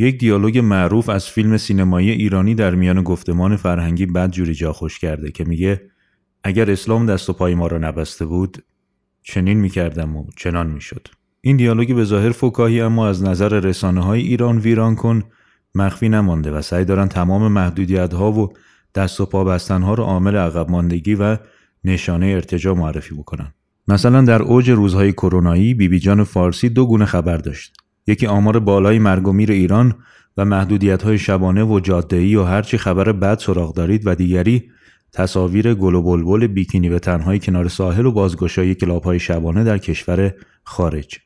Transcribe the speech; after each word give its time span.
یک 0.00 0.18
دیالوگ 0.18 0.58
معروف 0.58 1.08
از 1.08 1.26
فیلم 1.26 1.56
سینمایی 1.56 2.10
ایرانی 2.10 2.54
در 2.54 2.74
میان 2.74 3.02
گفتمان 3.02 3.56
فرهنگی 3.56 4.06
بد 4.06 4.30
جوری 4.30 4.54
جا 4.54 4.72
خوش 4.72 4.98
کرده 4.98 5.30
که 5.30 5.44
میگه 5.44 5.82
اگر 6.44 6.70
اسلام 6.70 7.06
دست 7.06 7.30
و 7.30 7.32
پای 7.32 7.54
ما 7.54 7.66
را 7.66 7.78
نبسته 7.78 8.26
بود 8.26 8.64
چنین 9.22 9.58
می‌کردم 9.58 10.16
و 10.16 10.26
چنان 10.36 10.66
می‌شد. 10.66 11.08
این 11.40 11.56
دیالوگی 11.56 11.94
به 11.94 12.04
ظاهر 12.04 12.30
فکاهی 12.30 12.80
اما 12.80 13.08
از 13.08 13.22
نظر 13.22 13.48
رسانه 13.48 14.04
های 14.04 14.20
ایران 14.20 14.58
ویران 14.58 14.94
کن 14.94 15.22
مخفی 15.74 16.08
نمانده 16.08 16.50
و 16.50 16.62
سعی 16.62 16.84
دارن 16.84 17.08
تمام 17.08 17.52
محدودیت 17.52 18.14
ها 18.14 18.32
و 18.32 18.52
دست 18.94 19.20
و 19.20 19.26
پا 19.26 19.44
بستن 19.44 19.82
ها 19.82 19.94
رو 19.94 20.04
عامل 20.04 20.36
عقب 20.36 20.70
ماندگی 20.70 21.14
و 21.14 21.36
نشانه 21.84 22.26
ارتجا 22.26 22.74
معرفی 22.74 23.14
بکنن. 23.14 23.54
مثلا 23.88 24.22
در 24.22 24.42
اوج 24.42 24.70
روزهای 24.70 25.12
کرونایی 25.12 25.74
بیبی 25.74 25.98
جان 25.98 26.24
فارسی 26.24 26.68
دو 26.68 26.86
گونه 26.86 27.04
خبر 27.04 27.36
داشت. 27.36 27.79
یکی 28.10 28.26
آمار 28.26 28.58
بالای 28.58 28.98
مرگ 28.98 29.28
و 29.28 29.32
میر 29.32 29.52
ایران 29.52 29.94
و 30.36 30.44
محدودیت 30.44 31.02
های 31.02 31.18
شبانه 31.18 31.64
و 31.64 31.80
جاده‌ای 31.80 32.36
و 32.36 32.42
هرچی 32.42 32.78
خبر 32.78 33.12
بد 33.12 33.38
سراغ 33.38 33.74
دارید 33.74 34.02
و 34.06 34.14
دیگری 34.14 34.70
تصاویر 35.12 35.74
گل 35.74 35.94
و 35.94 36.02
بلبل 36.02 36.46
بیکینی 36.46 36.88
به 36.88 36.98
تنهای 36.98 37.38
کنار 37.38 37.68
ساحل 37.68 38.06
و 38.06 38.12
بازگشایی 38.12 38.74
کلاب 38.74 39.02
های 39.02 39.18
شبانه 39.18 39.64
در 39.64 39.78
کشور 39.78 40.34
خارج. 40.64 41.18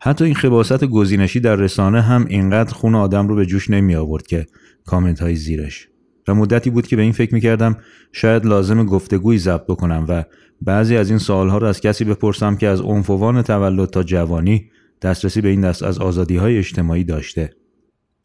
حتی 0.00 0.24
این 0.24 0.34
خباست 0.34 0.84
گزینشی 0.84 1.40
در 1.40 1.56
رسانه 1.56 2.00
هم 2.00 2.26
اینقدر 2.28 2.74
خون 2.74 2.94
آدم 2.94 3.28
رو 3.28 3.34
به 3.34 3.46
جوش 3.46 3.70
نمی 3.70 3.94
آورد 3.94 4.26
که 4.26 4.46
کامنت 4.86 5.20
های 5.20 5.36
زیرش. 5.36 5.88
و 6.28 6.34
مدتی 6.34 6.70
بود 6.70 6.86
که 6.86 6.96
به 6.96 7.02
این 7.02 7.12
فکر 7.12 7.34
می 7.34 7.40
کردم 7.40 7.76
شاید 8.12 8.46
لازم 8.46 8.86
گفتگوی 8.86 9.38
ضبط 9.38 9.66
بکنم 9.66 10.06
و 10.08 10.24
بعضی 10.62 10.96
از 10.96 11.10
این 11.10 11.18
سوالها 11.18 11.58
رو 11.58 11.66
از 11.66 11.80
کسی 11.80 12.04
بپرسم 12.04 12.56
که 12.56 12.68
از 12.68 12.80
عنفوان 12.80 13.42
تولد 13.42 13.88
تا 13.88 14.02
جوانی 14.02 14.70
دسترسی 15.02 15.40
به 15.40 15.48
این 15.48 15.60
دست 15.60 15.82
از 15.82 15.98
آزادی 15.98 16.36
های 16.36 16.58
اجتماعی 16.58 17.04
داشته. 17.04 17.50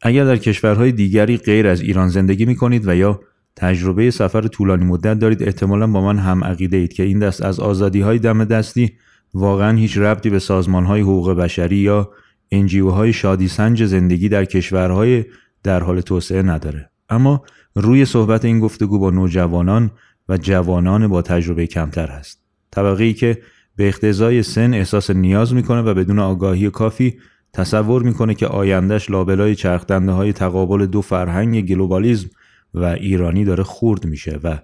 اگر 0.02 0.24
در 0.24 0.36
کشورهای 0.36 0.92
دیگری 0.92 1.36
غیر 1.36 1.66
از 1.66 1.80
ایران 1.80 2.08
زندگی 2.08 2.44
می 2.44 2.56
کنید 2.56 2.88
و 2.88 2.96
یا 2.96 3.20
تجربه 3.56 4.10
سفر 4.10 4.40
طولانی 4.40 4.84
مدت 4.84 5.18
دارید 5.18 5.42
احتمالا 5.42 5.86
با 5.86 6.00
من 6.00 6.18
هم 6.18 6.44
عقیده 6.44 6.76
اید 6.76 6.92
که 6.92 7.02
این 7.02 7.18
دست 7.18 7.42
از 7.42 7.60
آزادی 7.60 8.00
های 8.00 8.18
دم 8.18 8.44
دستی 8.44 8.92
واقعا 9.34 9.76
هیچ 9.76 9.98
ربطی 9.98 10.30
به 10.30 10.38
سازمان 10.38 10.84
های 10.84 11.00
حقوق 11.00 11.30
بشری 11.30 11.76
یا 11.76 12.10
انجیو 12.50 12.90
های 12.90 13.12
شادی 13.12 13.48
سنج 13.48 13.84
زندگی 13.84 14.28
در 14.28 14.44
کشورهای 14.44 15.24
در 15.62 15.82
حال 15.82 16.00
توسعه 16.00 16.42
نداره. 16.42 16.90
اما 17.08 17.44
روی 17.74 18.04
صحبت 18.04 18.44
این 18.44 18.60
گفتگو 18.60 18.98
با 18.98 19.10
نوجوانان 19.10 19.90
و 20.28 20.36
جوانان 20.36 21.08
با 21.08 21.22
تجربه 21.22 21.66
کمتر 21.66 22.06
هست. 22.06 22.42
طبقه 22.70 23.04
ای 23.04 23.14
که 23.14 23.42
به 23.78 23.88
اقتضای 23.88 24.42
سن 24.42 24.74
احساس 24.74 25.10
نیاز 25.10 25.54
می‌کنه 25.54 25.82
و 25.82 25.94
بدون 25.94 26.18
آگاهی 26.18 26.70
کافی 26.70 27.18
تصور 27.52 28.02
می‌کنه 28.02 28.34
که 28.34 28.46
آیندهش 28.46 29.10
لابلای 29.10 29.54
چرخدنده 29.54 30.12
های 30.12 30.32
تقابل 30.32 30.86
دو 30.86 31.02
فرهنگ 31.02 31.66
گلوبالیزم 31.66 32.28
و 32.74 32.84
ایرانی 32.84 33.44
داره 33.44 33.62
خورد 33.62 34.06
میشه 34.06 34.40
و 34.44 34.58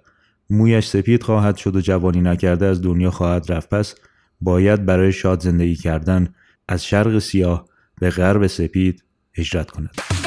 مویش 0.49 0.87
سپید 0.87 1.23
خواهد 1.23 1.55
شد 1.55 1.75
و 1.75 1.81
جوانی 1.81 2.21
نکرده 2.21 2.65
از 2.65 2.81
دنیا 2.81 3.11
خواهد 3.11 3.51
رفت 3.51 3.69
پس 3.69 3.95
باید 4.41 4.85
برای 4.85 5.11
شاد 5.11 5.41
زندگی 5.41 5.75
کردن 5.75 6.33
از 6.67 6.85
شرق 6.85 7.19
سیاه 7.19 7.65
به 7.99 8.09
غرب 8.09 8.47
سپید 8.47 9.03
هجرت 9.37 9.71
کند. 9.71 10.24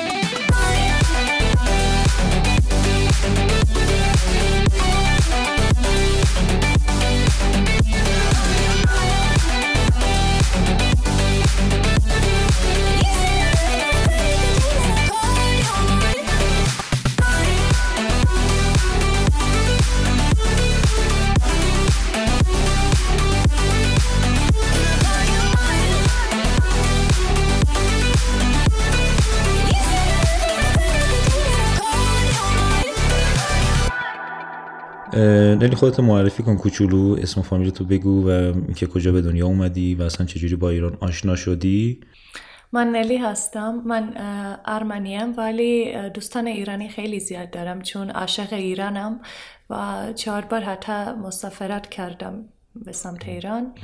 نلی 35.58 35.74
خودت 35.74 36.00
معرفی 36.00 36.42
کن 36.42 36.56
کوچولو 36.56 37.16
اسم 37.22 37.40
و 37.40 37.42
فامیل 37.42 37.70
تو 37.70 37.84
بگو 37.84 38.28
و 38.28 38.30
اینکه 38.30 38.86
کجا 38.86 39.12
به 39.12 39.22
دنیا 39.22 39.46
اومدی 39.46 39.94
و 39.94 40.02
اصلا 40.02 40.26
چجوری 40.26 40.56
با 40.56 40.70
ایران 40.70 40.96
آشنا 41.00 41.36
شدی؟ 41.36 42.00
من 42.72 42.88
نلی 42.88 43.16
هستم. 43.16 43.82
من 43.86 44.12
ارمنیم 44.64 45.36
ولی 45.36 45.92
دوستان 46.10 46.46
ایرانی 46.46 46.88
خیلی 46.88 47.20
زیاد 47.20 47.50
دارم 47.50 47.82
چون 47.82 48.10
عاشق 48.10 48.52
ایرانم 48.52 49.20
و 49.70 50.06
چهار 50.14 50.44
بار 50.44 50.60
حتی 50.60 51.12
مسافرت 51.12 51.88
کردم 51.88 52.44
به 52.74 52.92
سمت 52.92 53.28
ایران. 53.28 53.74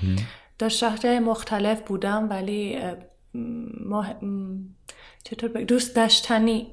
در 0.58 0.68
شهر 0.68 1.18
مختلف 1.18 1.80
بودم 1.80 2.30
ولی 2.30 2.78
چطور 5.24 5.62
دوست 5.62 5.96
داشتنی 5.96 6.66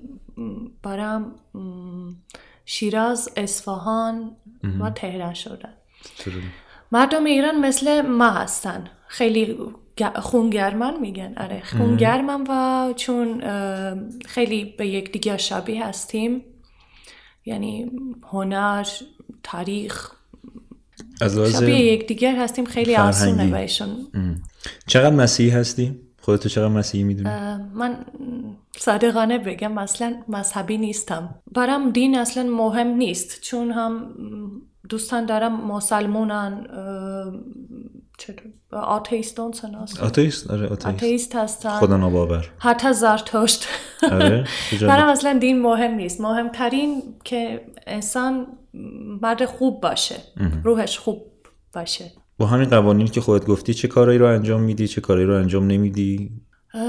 برام 0.83 1.35
شیراز 2.65 3.29
اصفهان 3.35 4.35
و 4.79 4.89
تهران 4.89 5.33
شدن. 5.33 5.73
مردم 6.91 7.23
ایران 7.23 7.65
مثل 7.65 8.01
ما 8.01 8.29
هستن. 8.29 8.83
خیلی 9.07 9.57
خونگرمن 10.15 10.99
میگن. 10.99 11.33
آره 11.37 11.61
خونگرمن 11.65 12.43
و 12.49 12.93
چون 12.93 13.41
خیلی 14.25 14.65
به 14.65 14.87
یک 14.87 15.11
دیگه 15.11 15.37
شبیه 15.37 15.87
هستیم. 15.87 16.41
یعنی 17.45 17.91
هنر 18.31 18.87
تاریخ 19.43 20.11
از 21.21 21.39
شبیه 21.39 21.79
یک 21.79 22.07
دیگر 22.07 22.35
هستیم. 22.35 22.65
خیلی 22.65 22.95
آسونه 22.95 23.47
بهشون 23.47 24.07
چقدر 24.87 25.15
مسیحی 25.15 25.49
هستی؟ 25.49 25.99
خودتو 26.21 26.49
چقدر 26.49 26.67
مسیحی 26.67 27.03
می‌دونی؟ 27.03 27.29
من 27.73 28.05
صادقانه 28.77 29.37
بگم 29.37 29.77
اصلا 29.77 30.15
مذهبی 30.27 30.77
نیستم. 30.77 31.35
برام 31.51 31.89
دین 31.89 32.17
اصلا 32.17 32.43
مهم 32.43 32.87
نیست 32.87 33.41
چون 33.41 33.71
هم 33.71 34.15
دوستان 34.89 35.25
دارم 35.25 35.67
مسلمونن 35.67 36.67
آتیستون 38.71 39.51
سناس 39.51 39.99
آتیست 39.99 40.51
آره 40.51 40.67
آتیست, 40.67 40.87
آتیست 40.87 41.35
هستن. 41.35 41.79
خدا 41.79 41.97
ناباور. 41.97 42.51
حتی 42.59 42.93
زرتشت. 42.93 43.67
آره 44.11 44.47
برام 44.81 45.09
اصلا 45.09 45.37
دین 45.39 45.61
مهم 45.61 45.95
نیست. 45.95 46.21
مهمترین 46.21 47.03
که 47.23 47.65
انسان 47.87 48.47
مرد 49.21 49.45
خوب 49.45 49.81
باشه 49.81 50.15
روحش 50.63 50.99
خوب 50.99 51.31
باشه. 51.73 52.11
با 52.41 52.47
همین 52.47 52.69
قوانین 52.69 53.07
که 53.07 53.21
خودت 53.21 53.45
گفتی 53.45 53.73
چه 53.73 53.87
کارایی 53.87 54.19
رو 54.19 54.25
انجام 54.25 54.61
میدی 54.61 54.87
چه 54.87 55.01
کارایی 55.01 55.27
رو 55.27 55.35
انجام 55.35 55.67
نمیدی؟ 55.67 56.31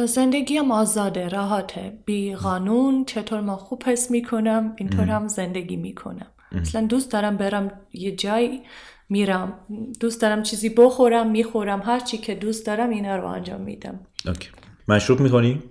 زندگی 0.07 0.57
هم 0.57 0.71
آزاده 0.71 1.29
راحته. 1.29 1.99
بی 2.05 2.35
قانون 2.35 3.05
چطور 3.05 3.41
ما 3.41 3.57
خوب 3.57 3.83
حس 3.87 4.11
می‌کنم 4.11 4.75
اینطور 4.77 5.05
هم 5.05 5.29
زندگی 5.29 5.77
می‌کنم. 5.77 6.27
اصلا 6.53 6.87
دوست 6.87 7.11
دارم 7.13 7.37
برم 7.37 7.71
یه 7.93 8.17
جای 8.17 8.61
میرم. 9.09 9.53
دوست 10.01 10.23
دارم 10.23 10.43
چیزی 10.43 10.69
بخورم 10.69 11.31
می‌خورم. 11.31 11.83
هر 11.85 12.01
چی 12.01 12.19
که 12.19 12.35
دوست 12.35 12.67
دارم 12.67 12.91
اینا 12.91 13.17
رو 13.17 13.27
انجام 13.27 13.61
میدم. 13.61 14.01
اوکی. 14.27 14.49
مشروب 14.89 15.21
می‌کنی؟ 15.21 15.63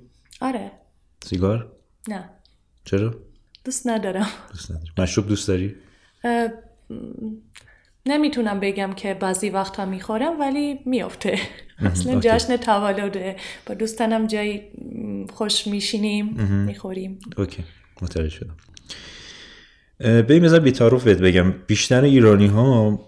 آره. 0.42 0.72
سیگار؟ 1.24 1.72
نه. 2.08 2.30
چرا؟ 2.86 3.14
دوست 3.66 3.88
ندارم. 3.88 4.28
دوست 4.52 4.72
ندارم 4.72 4.94
مشروب 4.98 5.28
دوست 5.28 5.48
داری؟ 5.48 5.76
نمی‌تونم 8.06 8.60
بگم 8.60 8.94
که 8.94 9.14
بعضی 9.14 9.50
وقتا 9.50 9.86
می‌خورم 9.86 10.40
ولی 10.40 10.80
میافته. 10.86 11.40
اصلا 11.80 12.20
جشن 12.20 12.58
تولده. 12.58 13.36
با 13.66 13.76
دوستانم 13.76 14.28
جای 14.28 14.62
خوش 15.34 15.68
میشینیم 15.68 16.26
می‌خوریم. 16.66 17.20
OK. 17.38 17.64
متوجه 18.02 18.30
شدم. 18.30 18.56
بریم 20.00 20.44
بذار 20.44 20.60
بی‌تعارف 20.60 21.04
بهت 21.04 21.18
بگم. 21.18 21.52
بیشتر 21.52 22.02
ایرانی 22.02 22.48
ها 22.48 23.00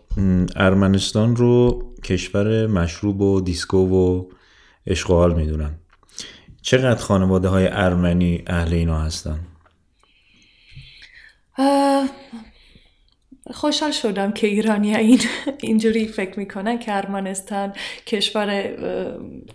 ارمنستان 0.55 1.35
رو 1.35 1.83
کشور 2.03 2.67
مشروب 2.67 3.21
و 3.21 3.41
دیسکو 3.41 3.77
و 3.77 4.25
حال 5.07 5.35
می‌دونن. 5.35 5.75
چقدر 6.61 6.99
خانواده 6.99 7.47
های 7.47 7.67
ارمنی 7.71 8.43
اهل 8.47 8.73
اینا 8.73 9.01
هستن؟ 9.01 9.39
خوشحال 13.51 13.91
شدم 13.91 14.31
که 14.31 14.47
ایرانی 14.47 14.95
این 14.95 15.19
اینجوری 15.61 16.07
فکر 16.07 16.39
می‌کنن 16.39 16.79
که 16.79 16.95
ارمنستان 16.95 17.73
کشور 18.05 18.69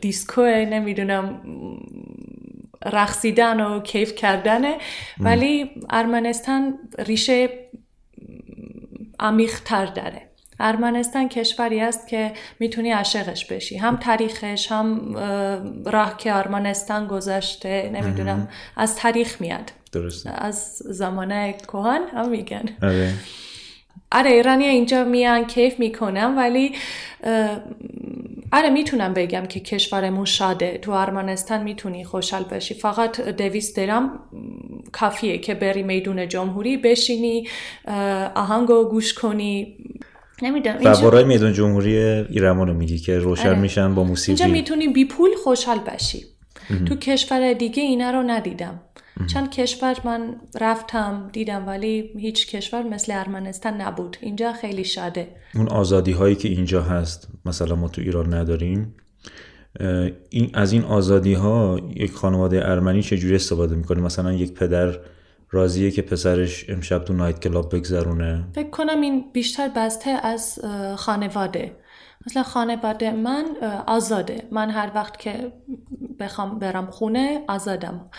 دیسکوه 0.00 0.66
نمی‌دونم 0.70 1.40
رقصیدن 2.84 3.60
و 3.60 3.80
کیف 3.80 4.14
کردنه. 4.14 4.78
ولی 5.20 5.70
ارمنستان 5.90 6.78
ریشه 6.98 7.48
عمیق 9.20 9.60
تر 9.64 9.86
داره. 9.86 10.22
ارمنستان 10.60 11.28
کشوری 11.28 11.80
است 11.80 12.08
که 12.08 12.32
می‌تونی 12.60 12.90
عاشقش 12.92 13.46
بشی. 13.46 13.76
هم 13.76 13.96
تاریخش 13.96 14.72
هم 14.72 15.16
راه 15.86 16.16
که 16.16 16.36
ارمنستان 16.36 17.06
گذشته 17.06 17.90
نمی‌دونم 17.94 18.48
از 18.76 18.96
تاریخ 18.96 19.40
میاد. 19.40 19.72
درسته. 19.92 20.30
از 20.30 20.76
زمانه 20.76 21.52
کهن 21.52 22.02
هم 22.12 22.28
میگن. 22.28 22.64
آره. 22.82 23.14
آره 24.12 24.30
ایرانی 24.30 24.64
اینجا 24.64 25.04
میان 25.04 25.44
کیف 25.44 25.78
می‌کنم 25.78 26.34
ولی 26.36 26.72
آره 28.52 28.70
می‌تونم 28.72 29.14
بگم 29.14 29.46
که 29.46 29.60
کشورمون 29.60 30.24
شاده. 30.24 30.78
تو 30.82 30.90
ارمنستان 30.90 31.62
می‌تونی 31.62 32.04
خوشحال 32.04 32.44
بشی 32.44 32.74
فقط 32.74 33.20
دویست 33.20 33.76
درم 33.76 34.20
کافیه 34.92 35.38
که 35.38 35.54
بری 35.54 35.82
میدون 35.82 36.28
جمهوری 36.28 36.76
بشینی 36.76 37.48
آهنگو 38.34 38.84
گوش 38.84 39.14
کنی. 39.14 39.76
نمی‌دونم 40.42 40.78
فوارای 40.78 41.24
میدون 41.24 41.52
جمهوری 41.52 41.96
ایران 41.96 42.68
رو 42.68 42.74
میگی 42.74 42.98
که 42.98 43.18
روشن 43.18 43.48
آره. 43.48 43.58
میشن 43.58 43.94
با 43.94 44.04
موسیقی. 44.04 44.42
اینجا 44.42 44.58
می‌تونی 44.58 44.88
بی 44.88 45.04
پول 45.04 45.30
خوشحال 45.44 45.78
بشی 45.78 46.24
تو 46.86 46.96
کشور 46.96 47.52
دیگه 47.52 47.82
اینا 47.82 48.10
رو 48.10 48.22
ندیدم. 48.22 48.80
چند 49.26 49.50
کشور 49.50 49.96
من 50.04 50.36
رفتم 50.60 51.30
دیدم 51.32 51.66
ولی 51.66 52.12
هیچ 52.18 52.46
کشور 52.56 52.82
مثل 52.82 53.12
ارمنستان 53.12 53.80
نبود. 53.80 54.16
اینجا 54.20 54.52
خیلی 54.52 54.84
شاده. 54.84 55.28
اون 55.54 55.68
آزادی 55.68 56.12
هایی 56.12 56.34
که 56.34 56.48
اینجا 56.48 56.82
هست 56.82 57.28
مثلا 57.44 57.74
ما 57.76 57.88
تو 57.88 58.00
ایران 58.00 58.34
نداریم 58.34 58.94
این 60.30 60.50
از 60.54 60.72
این 60.72 60.84
آزادی 60.84 61.34
ها 61.34 61.80
یک 61.96 62.12
خانواده 62.12 62.68
ارمنی 62.68 63.02
چجوری 63.02 63.34
استفاده 63.34 63.74
می‌کنه؟ 63.74 64.00
مثلا 64.00 64.32
یک 64.32 64.52
پدر 64.52 64.98
راضیه 65.50 65.90
که 65.90 66.02
پسرش 66.02 66.70
امشب 66.70 67.04
تو 67.04 67.12
نایت 67.12 67.40
کلاب 67.40 67.76
بگذرونه؟ 67.76 68.44
فکر 68.54 68.70
کنم 68.70 69.00
این 69.00 69.24
بیشتر 69.32 69.68
بسته 69.76 70.10
از 70.10 70.58
خانواده. 70.96 71.76
مثلا 72.26 72.42
خانواده 72.42 73.12
من 73.12 73.44
آزاده. 73.86 74.42
من 74.52 74.70
هر 74.70 74.90
وقت 74.94 75.18
که 75.18 75.52
بخوام 76.20 76.58
برم 76.58 76.86
خونه 76.86 77.44
آزادم. 77.48 78.10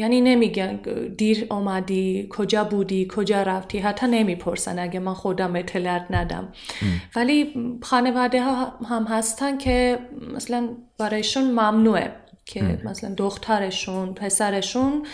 یعنی 0.00 0.20
نمیگن 0.20 0.76
دیر 1.16 1.46
اومدی 1.50 2.26
کجا 2.30 2.64
بودی 2.64 3.08
کجا 3.10 3.42
رفتی 3.42 3.78
حتی 3.78 4.06
نمی‌پرسن 4.06 4.78
اگه 4.78 5.00
من 5.00 5.14
خودم 5.14 5.56
اطلاعات 5.56 6.02
ندم 6.10 6.52
ولی 7.16 7.54
خانواده 7.82 8.42
ها 8.42 8.64
هم 8.66 9.04
هستن 9.04 9.58
که 9.58 9.98
مثلا 10.34 10.68
برایشون 10.98 11.44
ممنوعه 11.44 12.12
که 12.44 12.80
مثلا 12.84 13.14
دخترشون 13.14 14.14
پسرشون 14.14 15.06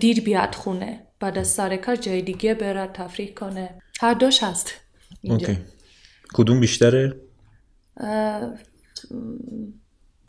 دیر 0.00 0.20
بیاد 0.20 0.54
خونه 0.54 1.06
بعد 1.20 1.38
از 1.38 1.48
سر 1.48 1.76
کار 1.76 1.96
جای 1.96 2.22
دیگه 2.22 2.54
بره 2.54 2.86
تفریح 2.86 3.34
کنه 3.34 3.70
هر 4.00 4.14
دوش 4.14 4.42
هست 4.42 4.72
اینجا. 5.20 5.48
اوکی. 5.48 5.60
کدوم 6.34 6.60
بیشتره؟ 6.60 7.20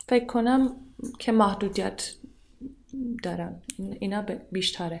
فکر 0.08 0.26
کنم 0.26 0.76
که 1.18 1.32
محدودیت 1.32 2.10
دارن 3.22 3.54
اینا 4.00 4.24
بیشتره. 4.52 5.00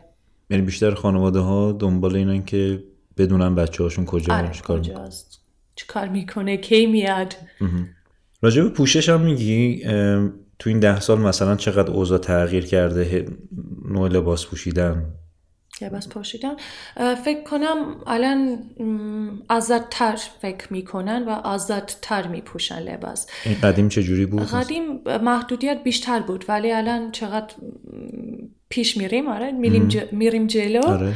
یعنی 0.50 0.62
بیشتر 0.62 0.94
خانواده 0.94 1.38
ها 1.38 1.72
دنبال 1.72 2.16
اینن 2.16 2.44
که 2.44 2.84
بدونن 3.16 3.54
بچه 3.54 3.82
هاشون 3.82 4.04
کجا 4.04 4.34
آره 4.34 4.50
چیکار 4.50 4.80
کجاست 4.80 5.40
چیکار 5.76 6.08
می‌کنه 6.08 6.56
کی 6.56 6.86
میاد. 6.86 7.34
راجع 8.42 8.62
به 8.62 8.68
پوشش 8.68 9.08
هم 9.08 9.20
میگی؟ 9.20 9.84
تو 10.58 10.70
این 10.70 10.80
ده 10.80 11.00
سال 11.00 11.20
مثلا 11.20 11.56
چقدر 11.56 11.90
اوضاع 11.90 12.18
تغییر 12.18 12.66
کرده؟ 12.66 13.26
نوع 13.84 14.08
لباس 14.08 14.46
پوشیدن؟ 14.46 15.04
لباس 15.82 16.08
پوشیدن. 16.08 16.54
فکر 17.24 17.42
کنم 17.42 17.96
الان 18.06 18.58
آزادتر 19.48 20.16
فکر 20.42 20.72
می‌کنن 20.72 21.24
و 21.24 21.30
آزادتر 21.30 22.26
میپوشن 22.26 22.78
لباس. 22.78 23.26
این 23.44 23.56
قدیم 23.62 23.88
چه 23.88 24.02
جوری 24.02 24.26
بود؟ 24.26 24.42
قدیم 24.42 25.00
محدودیت 25.22 25.82
بیشتر 25.82 26.20
بود 26.20 26.44
ولی 26.48 26.72
الان 26.72 27.10
چقدر 27.10 27.54
پیش 28.68 28.96
میریم 28.96 29.28
آره 29.28 29.52
میریم, 29.52 29.88
ج... 29.88 29.98
میریم 30.12 30.46
جلو 30.46 30.82
آره. 30.86 31.14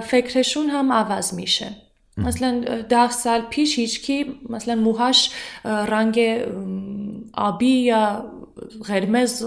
فکرشون 0.00 0.66
هم 0.68 0.92
عوض 0.92 1.34
میشه. 1.34 1.66
مثلا 2.16 2.60
ده 2.88 3.10
سال 3.10 3.40
پیش 3.40 3.78
هیچکی 3.78 4.40
مثلا 4.48 4.74
موهاش 4.74 5.30
رنگ 5.64 6.20
آبی 7.34 7.66
یا 7.66 8.32
قرمز 8.88 9.44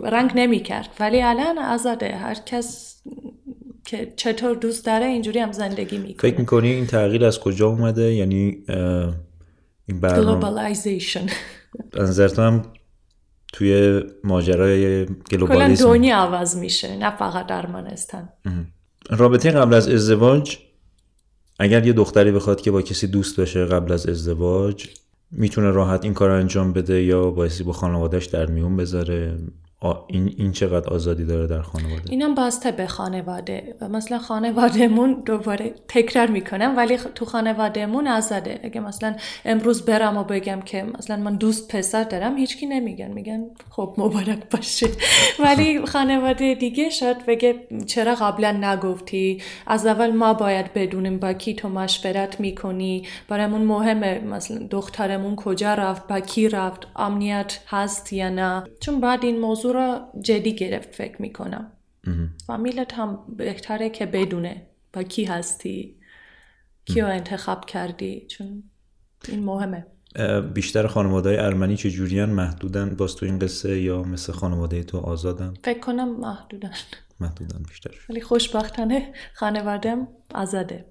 رنگ 0.00 0.30
نمی 0.34 0.60
کرد 0.60 0.88
ولی 1.00 1.22
الان 1.22 1.58
آزاده 1.58 2.16
هر 2.16 2.34
کس 2.34 2.97
که 3.88 4.12
چطور 4.16 4.54
دوست 4.54 4.86
داره 4.86 5.06
اینجوری 5.06 5.38
هم 5.38 5.52
زندگی 5.52 5.98
می‌کنه. 5.98 6.30
فکر 6.30 6.40
می‌کنی 6.40 6.68
این 6.68 6.86
تغییر 6.86 7.24
از 7.24 7.40
کجا 7.40 7.68
اومده؟ 7.68 8.14
یعنی 8.14 8.64
این 9.86 10.00
برنامه 10.00 10.74
تو 12.28 12.42
هم 12.42 12.62
توی 13.52 14.02
ماجرای 14.24 15.04
کلا 15.04 15.14
گلوبالیسم 15.30 15.84
دنیا 15.84 16.16
عوض 16.16 16.56
میشه 16.56 16.96
نه 16.96 17.16
فقط 17.16 17.50
ارمنستان 17.50 18.28
رابطه 19.10 19.50
قبل 19.50 19.74
از 19.74 19.88
ازدواج 19.88 20.58
اگر 21.58 21.86
یه 21.86 21.92
دختری 21.92 22.32
بخواد 22.32 22.60
که 22.60 22.70
با 22.70 22.82
کسی 22.82 23.06
دوست 23.06 23.40
بشه 23.40 23.64
قبل 23.64 23.92
از 23.92 24.06
ازدواج 24.06 24.86
می‌تونه 25.30 25.70
راحت 25.70 26.04
این 26.04 26.14
کار 26.14 26.30
انجام 26.30 26.72
بده 26.72 27.02
یا 27.02 27.30
بایستی 27.30 27.64
با 27.64 27.72
خانوادهش 27.72 28.26
در 28.26 28.46
میون 28.46 28.76
بذاره. 28.76 29.38
این, 29.82 30.34
این 30.38 30.52
چقدر 30.52 30.88
آزادی 30.90 31.24
داره 31.24 31.46
در 31.46 31.62
خانواده؟ 31.62 32.10
اینم 32.10 32.34
باسته 32.34 32.70
به 32.70 32.86
خانواده. 32.86 33.74
مثلا 33.90 34.18
خانوادهمون 34.18 35.22
دوباره 35.26 35.74
تکرار 35.88 36.26
می‌کنم 36.26 36.76
ولی 36.76 36.98
تو 37.14 37.24
خانوادهمون 37.24 38.08
آزاده. 38.08 38.60
اگه 38.62 38.80
مثلا 38.80 39.14
امروز 39.44 39.84
برم 39.84 40.16
و 40.16 40.24
بگم 40.24 40.60
که 40.60 40.82
مثلا 40.98 41.16
من 41.16 41.36
دوست 41.36 41.76
پسر 41.76 42.04
دارم 42.04 42.36
هیچکی 42.36 42.66
نمیگن. 42.66 43.08
میگن 43.08 43.44
خب 43.70 43.94
مبارک 43.98 44.50
باشه. 44.50 44.86
ولی 45.44 45.86
خانواده 45.86 46.54
دیگه 46.54 46.90
شاید 46.90 47.26
بگه 47.26 47.54
چرا 47.86 48.14
قبلا 48.14 48.52
نگفتی؟ 48.52 49.42
از 49.66 49.86
اول 49.86 50.10
ما 50.10 50.34
باید 50.34 50.72
بدونیم 50.72 51.18
با 51.18 51.32
کی 51.32 51.54
تو 51.54 51.68
مشورت 51.68 52.40
می‌کنی؟ 52.40 53.02
برامون 53.28 53.62
مهمه. 53.62 54.18
مثلا 54.18 54.66
دخترمون 54.70 55.36
کجا 55.36 55.74
رفت؟ 55.74 56.06
با 56.06 56.20
کی 56.20 56.48
رفت؟ 56.48 56.86
امنیت 56.96 57.58
هست 57.68 58.12
یا 58.12 58.28
نه؟ 58.28 58.64
چون 58.80 59.00
بعد 59.00 59.24
این 59.24 59.40
موضوع 59.40 59.67
را 59.72 60.12
جدی 60.20 60.54
گرفت 60.54 60.94
فکر 60.94 61.22
می‌کنم. 61.22 61.72
فامیلت 62.46 62.94
هم 62.94 63.18
بهتره 63.36 63.90
که 63.90 64.06
بدونه 64.06 64.62
با 64.92 65.02
کی 65.02 65.24
هستی 65.24 65.96
کیو 66.84 67.04
انتخاب 67.06 67.64
کردی. 67.64 68.26
چون 68.28 68.62
این 69.28 69.44
مهمه. 69.44 69.86
بیشتر 70.54 70.86
خانواده 70.86 71.42
ارمنی 71.44 71.76
چه 71.76 71.90
جوریان 71.90 72.30
محدودن 72.30 72.90
باز 72.90 73.16
تو 73.16 73.26
این 73.26 73.38
قصه 73.38 73.80
یا 73.80 74.02
مثل 74.02 74.32
خانواده 74.32 74.82
تو 74.82 74.98
آزادن؟ 74.98 75.54
فکر 75.64 75.80
کنم 75.80 76.20
محدودن. 76.20 76.72
محدودن 77.20 77.62
بیشتر. 77.68 77.90
ولی 78.10 78.20
خوشبختانه 78.20 79.12
خانوادم 79.34 80.08
آزاده. 80.34 80.84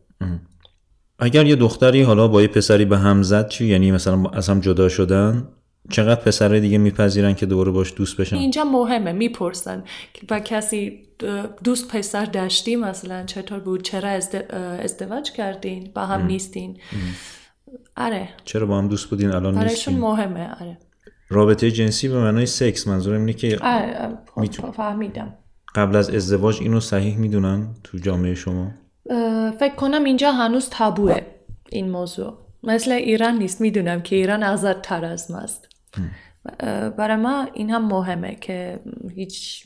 اگر 1.19 1.46
یه 1.46 1.55
دختری 1.55 2.01
حالا 2.01 2.27
با 2.27 2.41
یه 2.41 2.48
پسری 2.48 2.86
به 2.86 2.98
هم 2.98 3.24
زد 3.24 3.48
چی؟ 3.48 3.65
یعنی 3.65 3.91
مثلا 3.91 4.29
از 4.29 4.50
هم 4.50 4.60
جدا 4.60 4.89
شدن؟ 4.89 5.48
چقدر 5.89 6.22
پسر 6.22 6.48
دیگه 6.50 6.77
میپذیرن 6.77 7.34
که 7.34 7.46
دوباره 7.46 7.72
باش 7.72 7.93
دوست 7.96 8.17
بشن؟ 8.17 8.36
اینجا 8.36 8.63
مهمه 8.63 9.12
می‌پرسن. 9.12 9.84
با 10.27 10.39
کسی 10.39 11.03
دوست 11.63 11.88
پسر 11.88 12.25
داشتی 12.25 12.75
مثلا 12.75 13.24
چطور 13.25 13.60
بود؟ 13.60 13.81
چرا 13.81 14.10
ازدواج 14.79 15.31
کردین؟ 15.31 15.91
با 15.96 16.05
هم 16.05 16.25
نیستین؟ 16.25 16.77
آره. 17.98 18.29
چرا 18.46 18.65
با 18.65 18.77
هم 18.77 18.88
دوست 18.88 19.10
بودین؟ 19.10 19.31
الان 19.31 19.57
نیستین. 19.63 20.00
مهمه 20.00 20.50
آره. 20.62 20.77
رابطه 21.29 21.72
جنسی 21.72 22.07
به 22.07 22.19
معنای 22.19 22.46
سکس 22.46 22.88
منظورم 22.88 23.19
اینه 23.19 23.34
که 23.34 23.57
آره 23.62 24.17
میتون- 24.38 24.72
فهمیدم. 24.72 25.34
قبل 25.75 25.96
از 25.96 26.10
ازدواج 26.10 26.57
اینو 26.62 26.79
صحیح 26.79 27.17
می‌دونن 27.17 27.67
تو 27.84 27.98
جامعه 27.98 28.36
شما؟ 28.36 28.72
فکر 29.60 29.75
کنم 29.75 30.03
اینجا 30.03 30.31
هنوز 30.31 30.69
تابوه 30.69 31.22
این 31.69 31.89
موضوع. 31.89 32.38
مثل 32.63 32.91
ایران 32.91 33.37
نیست 33.37 33.61
می‌دونم 33.61 34.01
که 34.01 34.15
ایران 34.15 34.43
آزادتر 34.43 35.05
از 35.05 35.31
ماست. 35.31 35.69
برای 36.97 37.15
ما 37.15 37.47
این 37.53 37.69
هم 37.69 37.87
مهمه 37.87 38.35
که 38.41 38.79
هیچ 39.15 39.63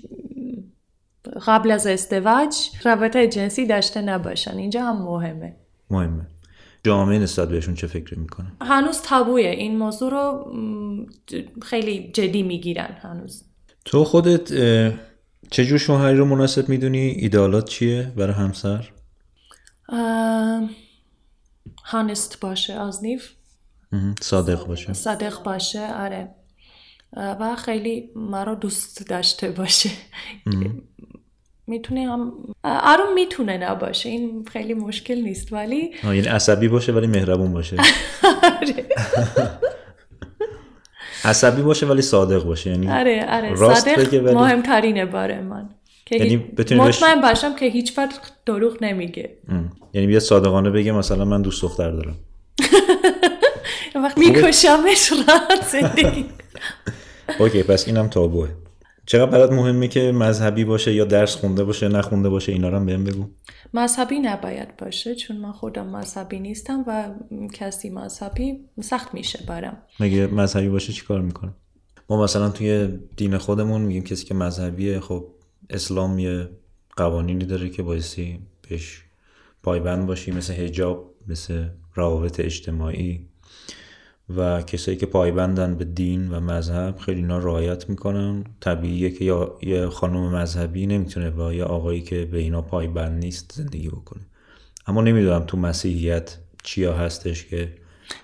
قبل 1.47 1.71
از 1.71 1.87
ازدواج 1.87 2.55
رابطه 2.83 3.27
جنسی 3.27 3.65
داشته 3.65 4.01
نباشن. 4.01 4.57
اینجا 4.57 4.83
هم 4.83 5.01
مهمه. 5.01 5.55
مهمه. 5.89 6.27
جامعه 6.83 7.19
نسبت 7.19 7.49
بهشون 7.49 7.75
چه 7.75 7.87
فکر 7.87 8.19
می‌کنه؟ 8.19 8.51
هنوز 8.61 9.01
تابوه 9.01 9.41
این 9.41 9.77
موضوع 9.77 10.11
رو 10.11 10.53
خیلی 11.61 12.11
جدی 12.13 12.43
می‌گیرن 12.43 12.97
هنوز. 13.01 13.43
تو 13.85 14.03
خودت 14.03 14.53
چه 15.51 15.65
جور 15.65 15.77
شوهری 15.77 16.17
رو 16.17 16.25
مناسب 16.25 16.69
می‌دونی؟ 16.69 16.99
ایدئالات 16.99 17.69
چیه 17.69 18.11
برای 18.17 18.33
همسر؟ 18.33 18.89
هانست 21.83 22.39
باشه 22.39 22.73
از 22.73 23.03
نیف. 23.03 23.29
صادق 24.21 24.67
باشه 24.67 24.93
صادق 24.93 25.43
باشه 25.43 25.93
آره 25.93 26.29
و 27.17 27.55
خیلی 27.55 28.09
مرا 28.15 28.55
دوست 28.55 29.07
داشته 29.09 29.51
باشه 29.51 29.89
می‌تونه 31.67 32.11
هم 32.11 32.33
آروم 32.63 33.13
می‌تونه 33.13 33.57
نباشه 33.57 34.09
این 34.09 34.45
خیلی 34.51 34.73
مشکل 34.73 35.21
نیست 35.21 35.53
ولی 35.53 35.91
یعنی 36.03 36.19
عصبی 36.19 36.67
باشه 36.67 36.91
ولی 36.91 37.07
مهربون 37.07 37.53
باشه 37.53 37.77
عصبی 41.25 41.61
باشه 41.61 41.85
ولی 41.85 42.01
صادق 42.01 42.43
باشه 42.43 42.69
یعنی 42.69 42.91
آره 42.91 43.25
آره 43.29 43.55
صادق 43.55 44.15
مهمترینه 44.15 45.05
برای 45.05 45.39
من 45.39 45.69
یعنی 46.11 46.37
بتونی 46.37 46.81
مطمئن 46.81 47.21
باشم 47.21 47.55
که 47.55 47.65
هیچ 47.65 47.97
وقت 47.97 48.31
دروغ 48.45 48.83
نمیگه. 48.83 49.37
ام. 49.47 49.71
یعنی 49.93 50.07
بیاد 50.07 50.21
صادقانه 50.21 50.69
بگه 50.69 50.91
مثلا 50.91 51.25
من 51.25 51.41
دوست 51.41 51.61
دختر 51.61 51.91
دارم. 51.91 52.15
وقت 54.03 54.17
میکشمش 54.17 55.11
راحت 55.11 55.67
زندگی. 55.71 56.25
اوکی 57.39 57.63
پس 57.63 57.87
اینم 57.87 58.07
تابوه. 58.07 58.49
چقدر 59.05 59.31
برات 59.31 59.51
مهمه 59.51 59.87
که 59.87 60.11
مذهبی 60.11 60.63
باشه 60.63 60.93
یا 60.93 61.05
درس 61.05 61.35
خونده 61.35 61.63
باشه 61.63 61.87
نخونده 61.87 62.29
باشه 62.29 62.51
اینا 62.51 62.69
رو 62.69 62.75
هم 62.75 62.85
بهم 62.85 63.03
بگو. 63.03 63.25
مذهبی 63.73 64.19
نباید 64.19 64.77
باشه 64.77 65.15
چون 65.15 65.37
من 65.37 65.51
خودم 65.51 65.87
مذهبی 65.87 66.39
نیستم 66.39 66.83
و 66.87 67.09
کسی 67.53 67.89
مذهبی 67.89 68.59
سخت 68.81 69.13
میشه 69.13 69.39
برام. 69.47 69.77
مگه 69.99 70.27
مذهبی 70.27 70.69
باشه 70.69 70.93
چیکار 70.93 71.21
می‌کنه؟ 71.21 71.51
ما 72.09 72.23
مثلا 72.23 72.49
توی 72.49 72.87
دین 73.17 73.37
خودمون 73.37 73.81
میگیم 73.81 74.03
کسی 74.03 74.25
که 74.25 74.33
مذهبیه 74.33 74.99
خب 74.99 75.27
اسلام 75.71 76.19
یه 76.19 76.49
قوانینی 76.97 77.45
داره 77.45 77.69
که 77.69 77.83
بایستی 77.83 78.39
بهش 78.69 79.03
پایبند 79.63 80.05
باشی 80.05 80.31
مثل 80.31 80.53
هجاب 80.53 81.15
مثل 81.27 81.67
روابط 81.95 82.39
اجتماعی. 82.39 83.27
و 84.37 84.61
کسایی 84.61 84.97
که 84.97 85.05
پایبندن 85.05 85.75
به 85.75 85.85
دین 85.85 86.31
و 86.31 86.39
مذهب 86.39 86.97
خیلی 86.97 87.21
اینا 87.21 87.37
رعایت 87.37 87.89
می‌کنن. 87.89 88.43
طبیعیه 88.59 89.09
که 89.11 89.25
یا 89.25 89.57
یه 89.61 89.87
خانم 89.87 90.35
مذهبی 90.35 90.87
نمی‌تونه 90.87 91.31
با 91.31 91.53
یه 91.53 91.63
آقایی 91.63 92.01
که 92.01 92.25
به 92.25 92.37
اینا 92.37 92.61
پایبند 92.61 93.23
نیست 93.23 93.51
زندگی 93.55 93.89
بکنه. 93.89 94.21
اما 94.87 95.01
نمی‌دونم 95.01 95.43
تو 95.43 95.57
مسیحیت 95.57 96.37
چیا 96.63 96.93
هستش 96.93 97.45
که 97.45 97.73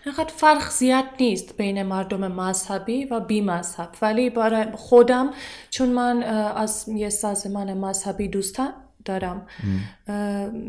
اینقدر 0.05 0.33
فرق 0.35 0.69
زیاد 0.69 1.05
نیست 1.19 1.57
بین 1.57 1.83
مردم 1.83 2.31
مذهبی 2.31 3.05
و 3.05 3.19
بی 3.19 3.41
مذهب. 3.41 3.89
ولی 4.01 4.29
برای 4.29 4.65
خودم 4.75 5.29
چون 5.69 5.89
من 5.89 6.23
از 6.23 6.89
یه 6.89 7.09
سازمان 7.09 7.73
مذهبی 7.73 8.27
دوست 8.27 8.61
دارم 9.05 9.47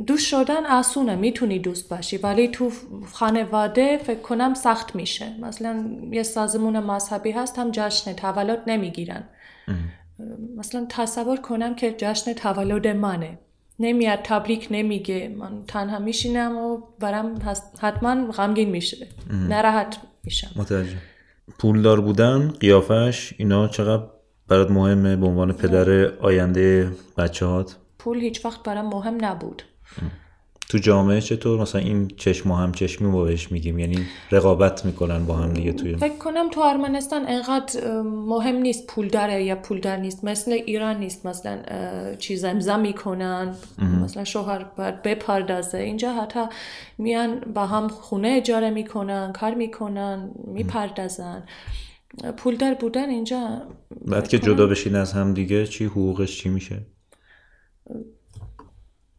دوست 0.07 0.27
شدن 0.27 0.67
آسونه 0.67 1.17
می‌تونی 1.17 1.59
دوست 1.59 1.89
باشی. 1.89 2.17
ولی 2.17 2.49
تو 2.49 2.73
خانواده 3.13 3.99
فکر 3.99 4.21
کنم 4.21 4.55
سخت 4.55 4.97
میشه. 4.97 5.41
مثلا 5.41 5.91
یه 6.13 6.23
سازمان 6.23 6.81
مذهبی 6.81 7.31
هست 7.31 7.59
هم 7.59 7.71
جشن 7.71 8.13
تولد 8.13 8.63
نمی‌گیرن. 8.67 9.25
مثلا 10.57 10.87
تصور 10.89 11.37
کنم 11.37 11.75
که 11.75 11.95
جشن 11.99 12.33
تولد 12.33 12.87
منه. 12.87 13.39
نمیاد 13.79 14.19
تبریک 14.25 14.69
نمیگه. 14.71 15.35
من 15.39 15.63
تنها 15.69 15.99
میشینم 15.99 16.57
و 16.57 16.81
برام 17.01 17.39
حتما 17.81 18.31
غمگین 18.33 18.71
میشه. 18.71 19.07
ناراحت 19.31 19.97
میشم. 20.25 20.51
متوجه. 20.57 20.97
پولدار 21.59 22.01
بودن 22.01 22.49
قیافش 22.49 23.35
اینا 23.39 23.69
چقدر 23.69 24.03
برات 24.49 24.71
مهمه 24.71 25.17
به 25.17 25.27
عنوان 25.27 25.53
پدر 25.53 26.17
آینده 26.19 26.93
بچه 27.17 27.47
هات 27.47 27.77
پول 27.99 28.19
هیچ 28.21 28.45
وقت 28.45 28.63
برام 28.63 28.87
مهم 28.87 29.25
نبود. 29.25 29.63
تو 30.71 30.79
جامعه 30.79 31.21
چطور؟ 31.21 31.61
مثلا 31.61 31.81
این 31.81 32.09
چشم 32.09 32.51
و 32.51 32.55
هم 32.55 32.73
چشمی 32.73 33.09
ما 33.09 33.25
بهش 33.25 33.53
میگیم. 33.53 33.79
یعنی 33.79 34.07
رقابت 34.31 34.85
می‌کنن 34.85 35.27
با 35.27 35.35
هم 35.35 35.53
دیگه 35.53 35.73
توی 35.73 35.97
فکر 35.97 36.17
کنم 36.17 36.51
تو 36.51 36.61
ارمنستان 36.61 37.25
انقدر 37.29 38.03
مهم 38.03 38.57
نیست 38.57 38.87
پول 38.87 39.09
داره 39.09 39.45
یا 39.45 39.57
پول 39.57 39.81
دار 39.81 39.97
نیست. 39.97 40.25
مثل 40.25 40.53
ایران 40.53 40.97
نیست. 40.97 41.27
مثلا 41.27 41.59
چیز 42.19 42.45
امضا 42.45 42.77
می‌کنن. 42.77 43.55
مثلا 44.03 44.25
شوهر 44.25 44.65
باید 44.77 45.03
بپردازه. 45.03 45.79
اینجا 45.79 46.13
حتی 46.13 46.41
میان 46.99 47.41
با 47.41 47.67
هم 47.67 47.89
خونه 47.89 48.29
اجاره 48.29 48.71
می‌کنن 48.71 49.33
کار 49.33 49.55
می‌کنن 49.55 50.31
می‌پردازن. 50.45 51.43
پولدار 52.37 52.75
بودن 52.75 53.09
اینجا 53.09 53.63
بعد 54.07 54.29
که 54.29 54.39
جدا 54.39 54.67
بشین 54.67 54.95
از 54.95 55.13
هم 55.13 55.35
دیگه 55.35 55.67
چی؟ 55.67 55.85
حقوقش 55.85 56.39
چی 56.41 56.49
میشه؟ 56.49 56.87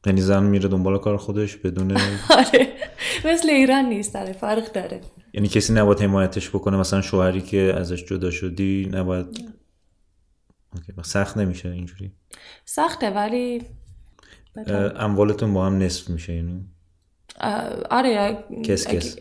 یعنی 0.06 0.22
زن 0.22 0.44
میره 0.44 0.70
دنبال 0.70 0.98
کار 0.98 1.18
خودش 1.18 1.58
بدون 1.58 1.92
آره. 2.40 2.68
مثل 3.26 3.50
ایران 3.50 3.86
نیست 3.86 4.14
داره 4.14 4.34
فرق 4.34 4.72
داره. 4.72 5.02
یعنی 5.34 5.48
کسی 5.48 5.74
نباید 5.74 6.02
حمایتش 6.02 6.50
بکنه 6.50 6.78
مثلا 6.78 7.02
شوهری 7.02 7.42
که 7.42 7.74
ازش 7.78 8.06
جدا 8.06 8.32
شدی 8.32 8.90
نباید. 8.94 9.26
سخت 11.04 11.38
نمیشه 11.38 11.70
اینجوری. 11.70 12.12
سخته 12.66 13.10
ولی 13.10 13.62
اموالتون 14.96 15.54
با 15.54 15.66
هم 15.66 15.78
نصف 15.78 16.10
میشه 16.10 16.34
یعنی؟ 16.34 16.66
آره 17.90 18.44
کس 18.66 18.88
کس. 18.88 19.18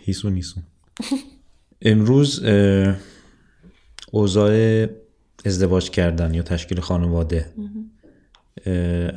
هیسو 0.00 0.30
نیسو 0.30 0.60
امروز 1.82 2.44
اوضاع 4.12 4.86
ازدواج 5.44 5.90
کردن 5.90 6.34
یا 6.34 6.42
تشکیل 6.42 6.80
خانواده 6.80 7.52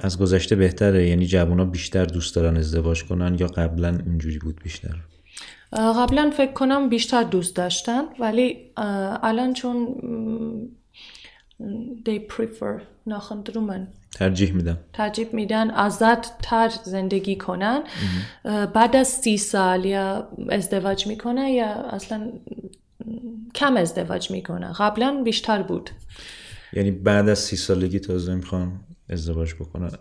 از 0.01 0.19
گذشته 0.19 0.55
بهتره؟ 0.55 1.07
یعنی 1.07 1.25
جوونا 1.25 1.65
بیشتر 1.65 2.05
دوست 2.05 2.35
دارن 2.35 2.57
ازدواج 2.57 3.03
کنن 3.03 3.37
یا 3.39 3.47
قبلا 3.47 3.97
اینجوری 4.05 4.39
بود 4.39 4.59
بیشتر؟ 4.63 4.95
قبلا 5.71 6.31
فکر 6.37 6.51
کنم 6.51 6.89
بیشتر 6.89 7.23
دوست 7.23 7.55
داشتن 7.55 8.03
ولی 8.19 8.57
الان 9.23 9.53
چون 9.53 9.95
they 12.05 12.33
prefer 12.33 12.81
ناخندرومن 13.07 13.87
ترجیح 14.11 14.51
میدم. 14.51 14.77
ترجیح 14.93 15.27
میدن 15.33 15.71
آزاد 15.71 16.25
تر 16.41 16.71
زندگی 16.83 17.35
کنن. 17.35 17.83
بعد 18.73 18.95
از 18.95 19.07
سی 19.07 19.37
سال 19.37 19.85
یا 19.85 20.27
ازدواج 20.49 21.07
می‌کنه 21.07 21.51
یا 21.51 21.73
اصلا 21.73 22.31
کم 23.55 23.77
ازدواج 23.77 24.31
می‌کنه. 24.31 24.73
قبلا 24.73 25.21
بیشتر 25.25 25.63
بود. 25.63 25.89
یعنی 26.73 26.91
بعد 26.91 27.29
از 27.29 27.39
سی 27.39 27.55
سالگی 27.55 27.99
تازه 27.99 28.35
می‌خوان 28.35 28.79
ازدواج 29.09 29.53
بکنن. 29.53 29.91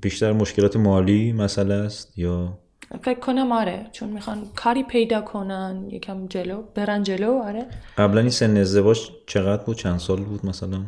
بیشتر 0.00 0.32
مشکلات 0.32 0.76
مالی 0.76 1.32
مسئله 1.32 1.74
است 1.74 2.18
یا؟ 2.18 2.58
فکر 3.02 3.20
کنم 3.20 3.52
آره 3.52 3.86
چون 3.92 4.08
می‌خوان 4.10 4.42
کاری 4.56 4.82
پیدا 4.82 5.20
کنن 5.20 5.88
یکم 5.90 6.26
جلو 6.26 6.62
برن 6.74 7.02
جلو 7.02 7.32
آره. 7.32 7.66
قبلا 7.98 8.20
این 8.20 8.30
سن 8.30 8.56
ازدواج 8.56 8.98
چقدر 9.26 9.62
بود؟ 9.64 9.76
چند 9.76 9.98
سال 9.98 10.24
بود 10.24 10.46
مثلا؟ 10.46 10.82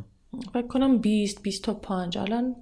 فکر 0.53 0.67
کنم 0.67 0.99
20 0.99 1.43
25 1.43 2.19
الان 2.19 2.57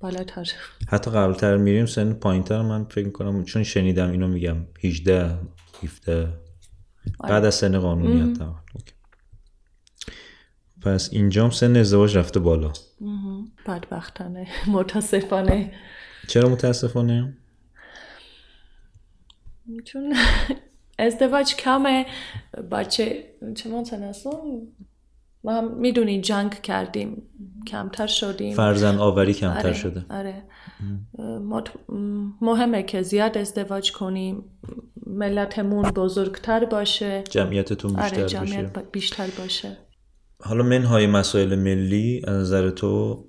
بالاتر. 0.00 0.46
حتی 0.88 1.10
قبلتر 1.10 1.56
میریم 1.56 1.86
سن 1.86 2.12
پایینتر 2.12 2.62
من 2.62 2.84
فکر 2.84 3.04
می‌کنم 3.04 3.44
چون 3.44 3.62
شنیدم 3.62 4.10
اینو 4.10 4.28
میگم 4.28 4.56
18 4.84 5.34
17 5.82 6.28
بعد 7.20 7.44
از 7.44 7.54
سن 7.54 7.78
قانونی 7.78 8.20
حتی. 8.32 8.44
اوکی. 8.44 8.92
پس 10.82 11.08
اینجام 11.12 11.50
سن 11.50 11.76
ازدواج 11.76 12.16
رفته 12.18 12.40
بالا. 12.40 12.72
بدبختانه. 13.66 14.46
متاسفانه. 14.68 15.72
چرا 16.28 16.48
متاسفانه؟ 16.48 17.36
چون 19.84 20.14
ازدواج 20.98 21.56
کمه. 21.56 22.06
بچه 22.70 23.24
چه 23.54 23.70
متناسم 23.70 24.30
ما 25.44 25.52
هم 25.52 25.78
می‌دونی 25.78 26.20
جنگ 26.20 26.50
کردیم. 26.62 27.22
کمتر 27.66 28.06
شدیم. 28.06 28.54
فرزن 28.54 28.98
آوری 28.98 29.34
کمتر 29.34 29.58
آره، 29.58 29.72
شده. 29.72 30.04
آره. 30.10 30.42
مهمه 32.40 32.82
که 32.82 33.02
زیاد 33.02 33.38
ازدواج 33.38 33.92
کنیم. 33.92 34.44
ملتمون 35.08 35.82
بزرگتر 35.82 36.64
باشه. 36.64 37.24
جمعیتتون 37.30 37.92
بیشتر 37.92 38.16
آره 38.16 38.26
جمعیت 38.26 38.72
با- 38.72 38.82
بیشتر 38.92 39.28
باشه. 39.38 39.76
حالا 40.40 40.64
منهای 40.64 41.06
مسائل 41.06 41.54
ملی 41.54 42.22
از 42.24 42.34
نظر 42.34 42.70
تو 42.70 43.24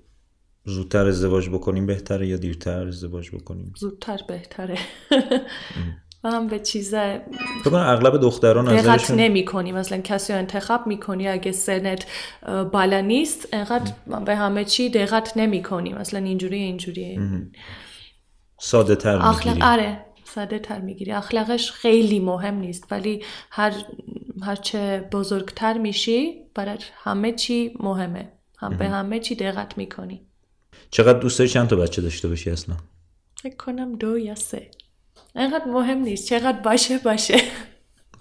زودتر 0.65 1.05
ازدواج 1.07 1.49
بکنیم 1.49 1.85
بهتره 1.85 2.27
یا 2.27 2.37
دیرتر 2.37 2.87
ازدواج 2.87 3.31
بکنیم؟ 3.31 3.73
زودتر 3.77 4.19
بهتره. 4.27 4.77
و 6.23 6.29
هم 6.35 6.47
به 6.47 6.59
چیز 6.59 6.95
فکر 7.63 7.75
اغلب 7.75 8.17
دختران 8.21 8.65
دقت 8.77 9.11
نمی 9.11 9.45
کنی 9.45 9.71
مثلا 9.71 9.97
کسی 9.97 10.33
رو 10.33 10.39
انتخاب 10.39 10.87
می‌کنی 10.87 11.27
اگه 11.27 11.51
سنت 11.51 12.05
بالا 12.71 13.01
نیست 13.01 13.47
انقدر 13.53 13.93
به 14.25 14.35
همه 14.35 14.65
چی 14.65 14.89
دقت 14.89 15.33
نمی 15.35 15.63
کنی 15.63 15.93
مثلا 15.93 16.19
اینجوری 16.19 16.57
اینجوری. 16.57 17.19
ساده 18.59 18.95
تر 18.95 19.17
آره. 19.61 20.05
ساده 20.35 20.59
تر 20.59 20.79
می‌گیری. 20.81 21.11
اخلاقش 21.11 21.71
خیلی 21.71 22.19
مهم 22.19 22.55
نیست 22.55 22.91
ولی 22.91 23.23
هر 23.51 23.73
هرچه 24.41 25.09
بزرگتر 25.11 25.77
میشی 25.77 26.43
برای 26.55 26.77
همه 27.03 27.31
چی 27.31 27.73
مهمه. 27.79 28.31
هم 28.57 28.77
به 28.77 28.89
همه 28.89 29.19
چی 29.19 29.35
دقت 29.35 29.77
می‌کنی. 29.77 30.25
چقدر 30.91 31.19
دوست 31.19 31.39
داری 31.39 31.49
چند 31.49 31.67
تا 31.67 31.75
بچه 31.75 32.01
داشته 32.01 32.27
باشی 32.27 32.49
اصلا؟ 32.49 32.75
فکر 33.41 33.55
کنم 33.55 33.95
دو 33.95 34.17
یا 34.17 34.35
سه. 34.35 34.71
انقدر 35.35 35.65
مهم 35.65 35.97
نیست 35.97 36.27
چقدر 36.27 36.59
باشه 36.59 36.97
باشه. 36.97 37.37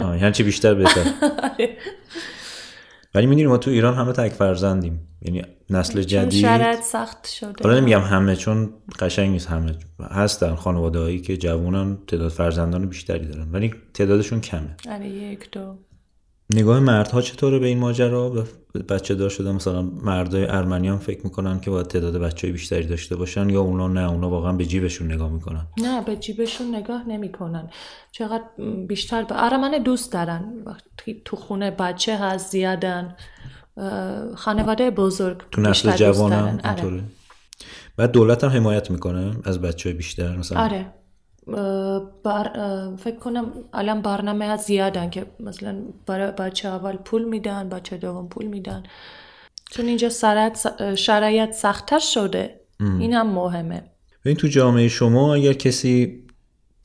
آه، 0.01 0.19
هرچی 0.19 0.43
بیشتر 0.43 0.75
بهتر؟ 0.75 1.05
ولی 3.19 3.27
می‌دونی 3.27 3.47
ما 3.47 3.59
تو 3.59 3.71
ایران 3.71 3.95
همه 3.95 4.13
تک 4.13 4.33
فرزندیم 4.33 5.01
یعنی 5.23 5.43
نسل 5.71 6.03
جدید 6.03 6.41
شرط 6.41 6.83
سخت 6.83 7.27
شده. 7.27 7.53
حالا 7.65 7.81
نمیگم 7.81 8.01
همه 8.01 8.37
چون 8.37 8.71
قشنگ 8.99 9.31
نیست 9.31 9.47
همه. 9.47 9.75
هستن 10.11 10.55
خانواده 10.55 10.99
هایی 10.99 11.21
که 11.21 11.37
جوونن 11.37 11.99
تعداد 12.07 12.31
فرزندان 12.31 12.87
بیشتری 12.87 13.27
دارن 13.27 13.49
ولی 13.53 13.75
تعدادشون 13.95 14.41
کمه. 14.41 14.77
آره 14.91 15.09
یک 15.09 15.51
دو. 15.51 15.79
نگاه 16.51 16.81
مردها 16.81 17.23
چطوره 17.23 17.59
به 17.59 17.67
این 17.67 17.79
ماجرا؟ 17.79 18.29
به 18.29 18.45
بچه 18.89 19.15
دار 19.15 19.31
شده 19.31 19.53
مثلا 19.53 19.83
مردای 19.83 20.45
ارمنیان 20.45 20.99
فکر 20.99 21.21
می‌کنن 21.25 21.61
که 21.61 21.71
باید 21.71 21.87
تعداد 21.87 22.17
بچه 22.17 22.53
بیشتری 22.53 22.87
داشته 22.87 23.17
باشن 23.17 23.51
یا 23.51 23.61
اونا 23.61 23.89
نه 23.89 24.11
اونا 24.11 24.31
واقعا 24.31 24.53
به 24.53 24.67
جیبشون 24.67 25.13
نگاه 25.13 25.33
می‌کنن؟ 25.33 25.67
نه 25.79 26.03
به 26.03 26.17
جیبشون 26.17 26.75
نگاه 26.75 27.09
نمی‌کنن. 27.09 27.71
چقدر 28.13 28.45
بیشتر 28.89 29.23
به 29.23 29.45
ارمن 29.45 29.83
دوست 29.83 30.13
دارن. 30.13 30.53
وقتی 30.67 31.23
تو 31.25 31.37
خونه 31.37 31.71
بچه 31.71 32.17
هست 32.17 32.51
زیادن 32.51 33.17
خانواده 34.37 34.91
بزرگ 34.91 35.39
تو 35.51 35.61
نسل 35.61 35.97
جوان. 35.97 36.33
هم 36.33 36.61
آره. 36.65 37.05
بعد 37.97 38.13
دولت 38.13 38.45
هم 38.45 38.51
حمایت 38.51 38.91
می‌کنه 38.91 39.37
از 39.45 39.61
بچه 39.61 39.93
بیشتر 39.93 40.37
مثلا 40.37 40.61
آره. 40.61 40.87
بر 42.25 42.51
فکر 42.97 43.17
کنم 43.17 43.53
الان 43.73 44.03
برنامه 44.03 44.49
ها 44.49 44.57
زیادن 44.57 45.11
که 45.11 45.27
مثلا 45.41 45.83
برای 46.07 46.33
بچه 46.33 46.69
اول 46.69 46.97
پول 46.97 47.25
میدن 47.25 47.69
بچه 47.69 47.97
دوم 47.97 48.29
پول 48.29 48.47
میدن. 48.47 48.83
چون 49.71 49.87
اینجا 49.87 50.09
سرعت 50.09 50.95
شرایط 50.95 51.51
سختتر 51.51 51.99
شده. 51.99 52.61
این 52.81 53.13
هم 53.13 53.31
مهمه. 53.31 53.83
ببین 54.25 54.37
تو 54.37 54.49
جامعه 54.49 54.89
شما 54.89 55.35
اگر 55.35 55.53
کسی 55.53 56.25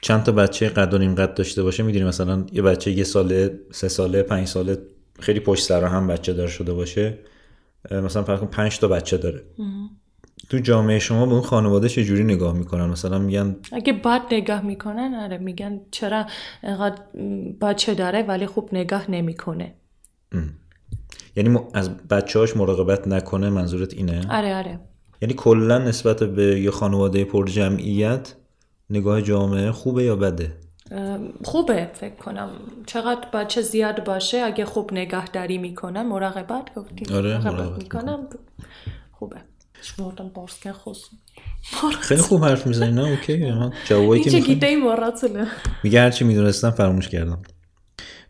چند 0.01 0.24
تا 0.24 0.32
بچه 0.32 0.70
قد 0.70 0.93
و 0.93 0.98
نیم 0.98 1.15
قد 1.15 1.34
داشته 1.34 1.63
باشه 1.63 1.84
می‌دونی 1.84 2.05
مثلا 2.05 2.46
یه 2.51 2.62
بچه 2.62 2.91
یه 2.91 3.03
ساله 3.03 3.60
سه 3.72 3.88
ساله 3.88 4.24
پنج 4.24 4.48
ساله 4.48 4.77
خیلی 5.20 5.39
پشت 5.39 5.63
سر 5.63 5.84
هم 5.84 6.08
بچه 6.08 6.34
دار 6.34 6.48
شده 6.48 6.74
باشه. 6.74 7.20
مثلا 7.91 8.24
فرض 8.24 8.39
کن 8.39 8.46
پنج 8.46 8.79
تا 8.79 8.88
بچه 8.88 9.17
داره. 9.17 9.43
تو 10.50 10.57
جامعه 10.57 11.00
شما 11.00 11.25
به 11.25 11.31
اون 11.33 11.41
خانواده 11.41 11.89
چه 11.89 12.03
جوری 12.03 12.23
نگاه 12.23 12.53
می‌کنن؟ 12.53 12.85
مثلا 12.85 13.19
میگن 13.19 13.55
اگه 13.71 13.93
بد 13.93 14.21
نگاه 14.31 14.62
می‌کنن 14.62 15.13
آره 15.13 15.38
میگن 15.38 15.79
چرا 15.91 16.25
اینقدر 16.63 17.01
م، 17.13 17.51
بچه 17.62 17.93
داره 17.93 18.21
ولی 18.21 18.45
خوب 18.45 18.69
نگاه 18.73 19.12
نمی‌کنه. 19.12 19.73
یعنی 21.35 21.59
از 21.73 21.97
بچه‌هاش 22.07 22.57
مراقبت 22.57 23.07
نکنه 23.07 23.50
منظورت 23.50 23.93
اینه؟ 23.93 24.21
آره 24.31 24.55
آره. 24.55 24.79
یعنی 25.21 25.33
کلا 25.33 25.77
نسبت 25.77 26.23
به 26.23 26.59
یه 26.59 26.71
خانواده 26.71 27.25
پر 27.25 27.47
جمعیت 27.47 28.35
نگاه 28.89 29.21
جامعه 29.21 29.71
خوبه 29.71 30.03
یا 30.03 30.15
بده؟ 30.15 30.55
خوبه 31.43 31.89
فکر 31.93 32.15
کنم. 32.15 32.50
چقدر 32.85 33.27
بچه 33.33 33.62
زیاد 33.62 34.03
باشه 34.03 34.38
اگه 34.38 34.65
خوب 34.65 34.93
نگهداری 34.93 35.57
می‌کنن 35.57 36.01
مراقبت 36.01 36.75
گفتی. 36.75 37.13
آره، 37.13 37.38
مراقبت 37.38 37.83
می‌کنن 37.83 38.27
خوبه. 39.12 39.38
شمردم 39.83 40.29
بارسکن 40.29 40.71
خوز 40.71 41.05
خیلی 42.01 42.21
خوب 42.21 42.45
حرف 42.45 42.67
می‌زنی 42.67 42.91
نه 42.91 43.09
اوکی 43.09 43.51
من 43.51 43.73
جوابایی 43.85 44.23
که 44.23 44.29
چه 44.29 44.37
می‌خوام 44.75 45.47
میگه 45.83 46.01
هرچی 46.01 46.25
می‌دونستم 46.25 46.71
فراموش 46.71 47.07
کردم. 47.07 47.41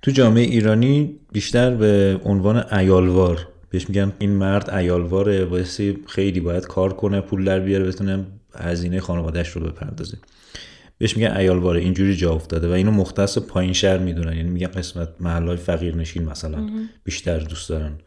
تو 0.02 0.12
جامعه 0.12 0.44
ایرانی 0.44 1.20
بیشتر 1.32 1.76
به 1.76 2.20
عنوان 2.24 2.74
ایالوار 2.74 3.48
بهش 3.70 3.90
میگن 3.90 4.14
این 4.20 4.30
مرد 4.30 4.70
ایالواره 4.70 5.46
واسه 5.46 5.96
خیلی 6.08 6.40
باید 6.40 6.68
کار 6.68 6.94
کنه 6.94 7.22
پول 7.22 7.46
در 7.46 7.60
بیاره 7.60 7.86
بتونه 7.86 8.26
هزینه 8.56 9.00
خانوادهش 9.00 9.50
رو 9.50 9.62
بپردازه. 9.62 10.18
بهش 10.98 11.18
میگن 11.18 11.38
ایالواره 11.38 11.82
اینجوری 11.82 12.16
جا 12.16 12.34
افتاده 12.34 12.68
و 12.68 12.72
اینو 12.72 12.92
مختص 12.92 13.38
پایین 13.38 13.74
شهر 13.74 13.98
می‌دونن 13.98 14.38
یعنی 14.38 14.50
میگن 14.50 14.68
قسمت 14.68 15.10
محلهای 15.20 15.58
فقیر 15.58 15.96
نشین 15.96 16.24
مثلا 16.24 16.70
بیشتر 17.04 17.40
دوست 17.40 17.70
دارن 17.70 17.98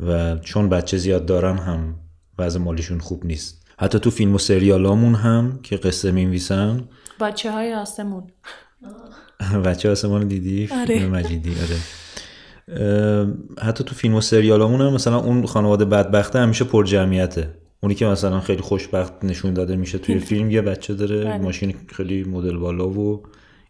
و 0.00 0.38
چون 0.38 0.68
بچه 0.68 0.96
زیاد 0.96 1.26
دارن 1.26 1.58
هم 1.58 1.94
وضع 2.38 2.58
مالیشون 2.58 2.98
خوب 2.98 3.26
نیست. 3.26 3.66
حتی 3.78 3.98
تو 3.98 4.10
فیلم 4.10 4.34
و 4.34 4.38
سریالامون 4.38 5.14
هم 5.14 5.58
که 5.62 5.76
قصه 5.76 6.10
می‌نویسن. 6.10 6.88
بچه 7.20 7.50
های 7.50 7.74
آسمون. 7.74 8.22
بچه 9.64 9.90
آسمان 9.90 10.28
دیدی؟ 10.28 10.68
آره. 10.72 10.86
فیلم 10.86 11.10
مجیدی 11.16 11.50
آره. 11.50 11.76
حتی 13.58 13.84
تو 13.84 13.94
فیلم 13.94 14.14
و 14.14 14.20
سریالامون 14.20 14.80
هم 14.80 14.92
مثلا 14.92 15.18
اون 15.18 15.46
خانواده 15.46 15.84
بدبخته 15.84 16.38
همیشه 16.38 16.64
پر 16.64 16.84
جمعیته 16.84 17.54
اونی 17.80 17.94
که 17.94 18.06
مثلا 18.06 18.40
خیلی 18.40 18.62
خوشبخت 18.62 19.24
نشون 19.24 19.54
داده 19.54 19.76
میشه 19.76 19.98
توی 19.98 20.18
فیلم 20.28 20.50
یه 20.50 20.62
بچه 20.62 20.94
داره 20.94 21.24
بله. 21.24 21.38
ماشین 21.38 21.74
خیلی 21.86 22.24
مدل 22.24 22.56
بالا 22.56 22.88
و 22.88 23.22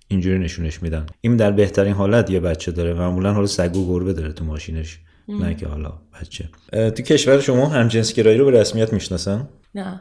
اینجوری 0.09 0.39
نشونش 0.39 0.83
میدن. 0.83 1.07
این 1.21 1.37
در 1.37 1.51
بهترین 1.51 1.93
حالت 1.93 2.31
یه 2.31 2.41
بچه 2.41 2.73
داره. 2.73 2.95
معمولا 2.95 3.33
حالا 3.33 3.47
سگ 3.47 3.77
و 3.77 3.87
گربه 3.89 4.13
داره 4.13 4.33
تو 4.33 4.45
ماشینش. 4.45 4.99
نه 5.29 5.55
که 5.55 5.67
حالا 5.69 5.93
بچه. 6.21 6.49
تو 6.73 7.03
کشور 7.03 7.41
شما 7.41 7.67
همجنسگرایی 7.67 8.39
رو 8.39 8.45
به 8.45 8.51
رسمیت 8.61 8.93
می‌شناسن؟ 8.93 9.49
نه. 9.75 10.01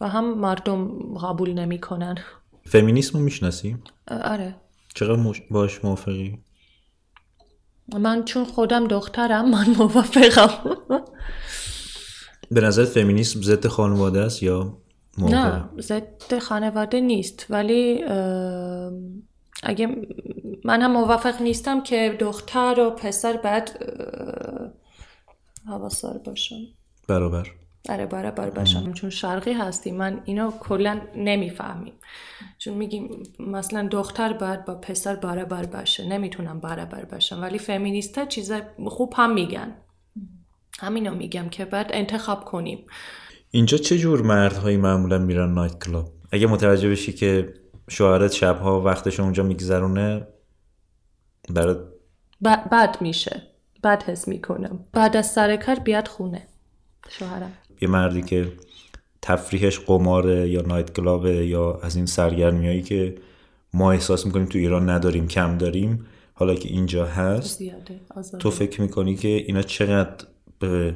و 0.00 0.08
هم 0.08 0.38
مردم 0.38 0.88
قبول 1.18 1.52
نمی‌کنن. 1.52 2.14
فمینیسم 2.66 3.18
رو 3.18 3.24
می‌شناسی؟ 3.24 3.76
آره. 4.08 4.54
چقدر 4.94 5.16
مش- 5.20 5.42
باش 5.50 5.84
موافقی؟ 5.84 6.38
من 8.00 8.24
چون 8.24 8.44
خودم 8.44 8.86
دخترم 8.86 9.50
من 9.50 9.66
موافقم. 9.78 10.50
به 12.50 12.60
نظر 12.60 12.84
فمینیسم 12.84 13.42
ضد 13.42 13.66
خانواده 13.66 14.20
است 14.20 14.42
یا 14.42 14.78
موافقه؟ 15.18 15.38
نه 15.56 15.82
ضد 15.82 16.38
خانواده 16.38 17.00
نیست 17.00 17.46
ولی 17.50 18.04
اگه 19.62 19.88
من 20.64 20.82
هم 20.82 20.92
موافق 20.92 21.42
نیستم 21.42 21.82
که 21.82 22.16
دختر 22.20 22.80
و 22.80 22.90
پسر 22.90 23.36
باید 23.36 23.76
اه، 23.80 24.70
حواسدار 25.66 26.18
باشن 26.18 26.56
برابر. 27.08 27.48
آره 27.88 28.06
برابر 28.06 28.50
باشم. 28.50 28.92
چون 28.92 29.10
شرقی 29.10 29.52
هستیم. 29.52 29.96
من 29.96 30.22
اینو 30.24 30.50
کلا 30.50 31.00
نمی‌فهمیم. 31.16 31.92
چون 32.58 32.74
میگیم 32.74 33.22
مثلا 33.38 33.88
دختر 33.88 34.32
باید 34.32 34.64
با 34.64 34.74
پسر 34.74 35.16
برابر 35.16 35.66
باشه. 35.66 36.08
نمی‌تونم 36.08 36.60
برابر 36.60 37.04
باشم. 37.04 37.42
ولی 37.42 37.58
فمینیستا 37.58 38.24
چیز 38.24 38.52
خوب 38.86 39.14
هم 39.16 39.34
میگن. 39.34 39.76
همینو 40.80 41.14
میگم 41.14 41.48
که 41.48 41.64
باید 41.64 41.86
انتخاب 41.90 42.44
کنیم. 42.44 42.86
اینجا 43.50 43.78
چه 43.78 43.98
جور 43.98 44.22
مردهایی 44.22 44.76
معمولا 44.76 45.18
میرن 45.18 45.54
نایت 45.54 45.84
کلاب؟ 45.84 46.12
اگه 46.32 46.46
متوجه 46.46 46.90
بشی 46.90 47.12
که 47.12 47.54
شوهرت 47.88 48.32
شبها 48.32 48.80
وقتش 48.80 49.20
اونجا 49.20 49.42
میگذرونه 49.42 50.26
برات 51.50 51.78
ب- 52.44 52.68
بد 52.72 52.96
میشه. 53.00 53.42
بد 53.84 54.02
حس 54.02 54.28
می‌کنم. 54.28 54.84
بعد 54.92 55.16
از 55.16 55.30
سر 55.30 55.56
کار 55.56 55.78
بیاد 55.78 56.08
خونه. 56.08 56.46
شوهرم. 57.08 57.52
یه 57.80 57.88
مردی 57.88 58.22
که 58.22 58.52
تفریحش 59.22 59.78
قماره 59.78 60.48
یا 60.48 60.62
نایت 60.62 60.92
کلابه 60.92 61.46
یا 61.46 61.80
از 61.82 61.96
این 61.96 62.06
سرگرمی 62.06 62.82
که 62.82 63.14
ما 63.74 63.92
احساس 63.92 64.26
می‌کنیم 64.26 64.46
تو 64.46 64.58
ایران 64.58 64.90
نداریم 64.90 65.28
کم 65.28 65.58
داریم 65.58 66.06
حالا 66.34 66.54
که 66.54 66.68
اینجا 66.68 67.06
هست 67.06 67.58
زیاده. 67.58 68.00
تو 68.38 68.50
فکر 68.50 68.80
می‌کنی 68.80 69.16
که 69.16 69.28
اینا 69.28 69.62
چقدر 69.62 70.26
به 70.58 70.94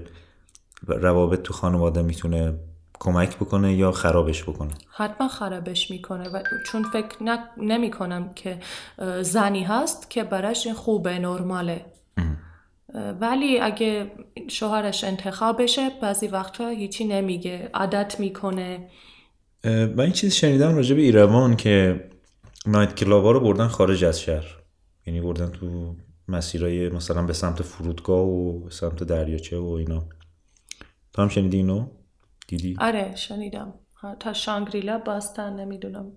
روابط 0.86 1.42
تو 1.42 1.52
خانواده 1.52 2.02
می‌تونه 2.02 2.54
کمک 3.00 3.36
بکنه 3.36 3.74
یا 3.74 3.92
خرابش 3.92 4.42
بکنه؟ 4.42 4.70
حتما 4.88 5.28
خرابش 5.28 5.90
می‌کنه 5.90 6.28
و 6.28 6.42
چون 6.66 6.82
فکر 6.82 7.16
ن... 7.20 7.38
نمی 7.56 7.90
کنم 7.90 8.34
که 8.34 8.58
زنی 9.22 9.62
هست 9.62 10.10
که 10.10 10.24
براش 10.24 10.68
خوبه 10.68 11.18
نرماله. 11.18 11.84
ولی 13.20 13.60
اگه 13.60 14.10
شوهرش 14.48 15.04
انتخاب 15.04 15.62
بشه 15.62 15.90
بعضی 16.02 16.26
وقتا 16.26 16.68
هیچی 16.68 17.04
نمیگه 17.04 17.70
عادت 17.74 18.20
می‌کنه. 18.20 18.88
من 19.64 20.00
این 20.00 20.12
چیز 20.12 20.34
شنیدم 20.34 20.76
راجع 20.76 20.96
به 20.96 21.02
ایروان 21.02 21.56
که 21.56 22.04
نایت 22.66 22.94
کلاب 22.94 23.26
رو 23.26 23.40
بردن 23.40 23.68
خارج 23.68 24.04
از 24.04 24.20
شهر. 24.20 24.46
یعنی 25.06 25.20
بردن 25.20 25.50
تو 25.50 25.94
مسیرهای 26.28 26.88
مثلا 26.88 27.22
به 27.22 27.32
سمت 27.32 27.62
فرودگاه 27.62 28.26
و 28.26 28.60
به 28.60 28.70
سمت 28.70 29.02
دریاچه 29.04 29.58
و 29.58 29.68
اینا. 29.68 30.04
تو 31.12 31.22
هم 31.22 31.28
شنیدی 31.28 31.56
اینو؟ 31.56 31.86
دیدی؟ 32.46 32.76
آره 32.80 33.16
شنیدم 33.16 33.74
تا 34.20 34.32
شانگریلا 34.32 34.98
باستن 34.98 35.56
نمی‌دونم 35.56 36.12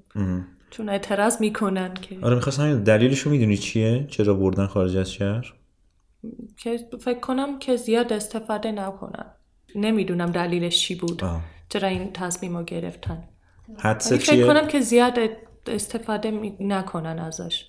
چون 0.70 0.89
اعتراض 0.89 1.42
می‌کنن 1.42 1.94
که 1.94 2.18
آره 2.22 2.36
می‌خواستم 2.36 2.63
همین 2.63 2.84
دلیلش 2.84 3.20
رو 3.20 3.32
می‌دونی 3.32 3.58
چیه؟ 3.58 4.08
چرا 4.10 4.34
بردن 4.34 4.65
خارج 4.65 4.98
از 4.98 5.12
شهر؟ 5.12 5.54
که 6.58 6.80
فکر 7.00 7.20
کنم 7.20 7.60
که 7.60 7.76
زیاد 7.76 8.13
استفاده 8.13 8.72
نکنن 8.72 9.26
نمی‌دونم 9.76 10.32
دلیلش 10.32 10.82
چی 10.82 10.96
بود 10.96 11.24
آه. 11.24 11.42
چرا 11.70 11.88
این 11.88 12.13
تصمیم 12.13 12.58
رو 12.58 12.63
گرفتن 12.63 13.24
حدس 13.78 14.13
فکر 14.13 14.32
چیه؟ 14.32 14.46
کنم 14.46 14.68
که 14.68 14.82
زیاد 14.82 15.20
استفاده 15.68 16.56
نکنن 16.60 17.20
ازش 17.20 17.65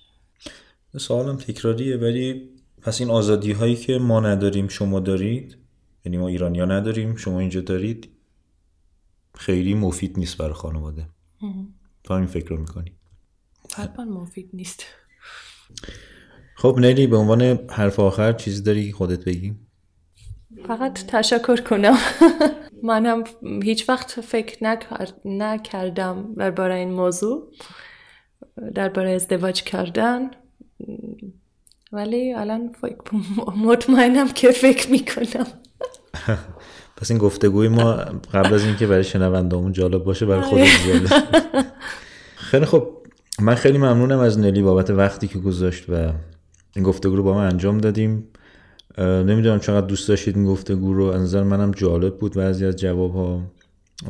سوالم 0.97 1.37
تکراریه 1.37 1.97
ولی 1.97 2.49
پس 2.81 3.01
این 3.01 3.09
آزادی 3.09 3.51
هایی 3.51 3.75
که 3.75 3.97
ما 3.97 4.19
نداریم 4.19 4.67
شما 4.67 4.99
دارید 4.99 5.57
یعنی 6.05 6.17
ما 6.17 6.27
ایرانی 6.27 6.59
ها 6.59 6.65
نداریم 6.65 7.15
شما 7.15 7.39
اینجا 7.39 7.61
دارید 7.61 8.09
خیلی 9.35 9.73
مفید 9.73 10.19
نیست 10.19 10.37
برای 10.37 10.53
خانواده. 10.53 11.09
تو 12.03 12.13
همین 12.13 12.27
فکر 12.27 12.49
رو 12.49 12.57
می‌کنی. 12.57 12.91
حتما 13.75 14.05
مفید 14.05 14.49
نیست. 14.53 14.83
خب 16.55 16.75
نیلی 16.79 17.07
به 17.07 17.17
عنوان 17.17 17.41
حرف 17.69 17.99
آخر 17.99 18.33
چیزی 18.33 18.61
داری 18.61 18.91
خودت 18.91 19.25
بگی؟ 19.25 19.55
فقط 20.67 21.05
تشکر 21.05 21.61
کنم. 21.61 21.97
منم 22.83 23.23
هیچ 23.63 23.89
وقت 23.89 24.21
فکر 24.21 24.77
نکردم 25.25 26.33
درباره 26.33 26.75
این 26.75 26.91
موضوع 26.91 27.51
درباره 28.75 29.11
ازدواج 29.11 29.63
کردن. 29.63 30.31
ولی 31.91 32.33
الان 32.33 32.75
مطمئنم 33.57 34.27
که 34.27 34.51
فکر 34.51 34.91
می‌کنم. 34.91 35.47
پس 37.01 37.11
این 37.11 37.17
گفتگوی 37.17 37.67
ما 37.67 37.93
قبل 38.33 38.53
از 38.53 38.65
اینکه 38.65 38.87
برای 38.87 39.03
شنوندهامون 39.03 39.71
جالب 39.71 40.03
باشه 40.03 40.25
برای 40.25 40.41
خود 40.41 40.59
زیاده 40.59 41.09
خیلی 42.35 42.65
خب 42.65 42.87
من 43.39 43.55
خیلی 43.55 43.77
ممنونم 43.77 44.19
از 44.19 44.39
نلی 44.39 44.61
بابت 44.61 44.89
وقتی 44.89 45.27
که 45.27 45.39
گذاشت 45.39 45.89
و 45.89 46.13
این 46.75 46.85
گفتگو 46.85 47.15
رو 47.15 47.23
با 47.23 47.33
ما 47.33 47.43
انجام 47.43 47.77
دادیم. 47.77 48.23
نمی‌دونم 48.97 49.59
چقدر 49.59 49.87
دوست 49.87 50.07
داشتید 50.09 50.35
این 50.35 50.45
گفتگو 50.45 50.93
رو. 50.93 51.05
از 51.05 51.21
نظر 51.21 51.43
منم 51.43 51.71
جالب 51.71 52.17
بود 52.17 52.33
بعضی 52.33 52.65
از 52.65 52.75
جواب 52.75 53.13
ها 53.15 53.41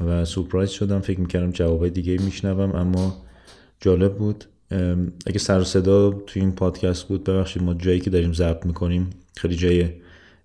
و 0.07 0.25
سورپرایز 0.25 0.69
شدم. 0.69 0.99
فکر 0.99 1.19
می‌کردم 1.19 1.51
جواب 1.51 1.89
دیگه 1.89 2.17
میشنوم 2.21 2.75
اما 2.75 3.23
جالب 3.79 4.15
بود. 4.15 4.45
اگه 5.25 5.39
سر 5.39 5.63
صدا 5.63 6.11
توی 6.11 6.41
این 6.41 6.51
پادکست 6.51 7.07
بود 7.07 7.23
ببخشید 7.23 7.63
ما 7.63 7.73
جایی 7.73 7.99
که 7.99 8.09
داریم 8.09 8.33
ضبط 8.33 8.65
می‌کنیم 8.65 9.09
خیلی 9.37 9.55
جای 9.55 9.89